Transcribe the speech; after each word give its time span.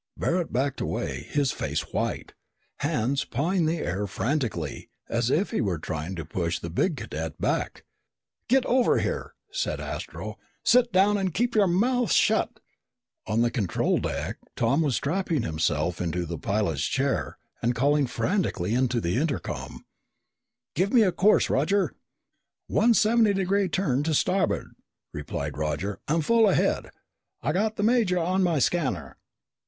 Barret 0.17 0.51
backed 0.51 0.81
away, 0.81 1.27
his 1.29 1.51
face 1.51 1.93
white, 1.93 2.33
hands 2.77 3.23
pawing 3.23 3.67
the 3.67 3.77
air 3.77 4.07
frantically 4.07 4.89
as 5.07 5.29
if 5.29 5.51
he 5.51 5.61
were 5.61 5.77
trying 5.77 6.15
to 6.15 6.25
push 6.25 6.57
the 6.57 6.71
big 6.71 6.97
cadet 6.97 7.39
back. 7.39 7.83
"Get 8.47 8.65
over 8.65 8.99
there," 8.99 9.35
said 9.51 9.79
Astro. 9.79 10.39
"Sit 10.63 10.91
down 10.91 11.19
and 11.19 11.35
keep 11.35 11.53
your 11.53 11.67
mouth 11.67 12.11
shut!" 12.11 12.59
On 13.27 13.41
the 13.43 13.51
control 13.51 13.99
deck, 13.99 14.37
Tom 14.55 14.81
was 14.81 14.95
strapping 14.95 15.43
himself 15.43 16.01
into 16.01 16.25
the 16.25 16.39
pilot's 16.39 16.87
chair 16.87 17.37
and 17.61 17.75
calling 17.75 18.07
frantically 18.07 18.73
into 18.73 19.01
the 19.01 19.17
intercom, 19.17 19.85
"Give 20.73 20.91
me 20.91 21.03
a 21.03 21.11
course, 21.11 21.47
Roger!" 21.47 21.93
"One 22.65 22.95
seventy 22.95 23.35
degree 23.35 23.69
turn 23.69 24.01
to 24.05 24.15
starboard," 24.15 24.73
replied 25.13 25.59
Roger, 25.59 25.99
"and 26.07 26.25
full 26.25 26.49
ahead! 26.49 26.89
I've 27.43 27.53
got 27.53 27.75
the 27.75 27.83
major 27.83 28.17
on 28.17 28.41
my 28.41 28.57
scanner." 28.57 29.17